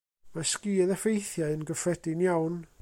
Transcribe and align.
Mae 0.37 0.47
sgil-effeithiau 0.51 1.55
yn 1.59 1.69
gyffredin 1.71 2.29
iawn. 2.29 2.61